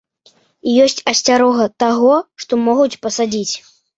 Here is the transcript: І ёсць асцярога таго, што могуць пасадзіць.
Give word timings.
І 0.71 0.71
ёсць 0.85 1.01
асцярога 1.11 1.67
таго, 1.85 2.13
што 2.45 2.53
могуць 2.65 2.99
пасадзіць. 3.07 3.53